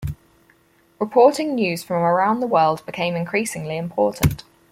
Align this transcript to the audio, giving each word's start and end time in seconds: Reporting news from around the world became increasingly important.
Reporting 0.97 1.53
news 1.53 1.83
from 1.83 1.97
around 2.01 2.39
the 2.39 2.47
world 2.47 2.83
became 2.87 3.15
increasingly 3.15 3.77
important. 3.77 4.43